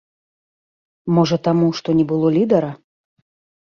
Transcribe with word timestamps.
Можа 1.17 1.41
таму, 1.51 1.71
што 1.83 1.89
не 2.01 2.05
было 2.15 2.27
лідэра? 2.41 2.77